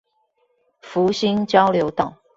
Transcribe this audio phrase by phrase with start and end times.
[0.79, 2.17] 福興交流道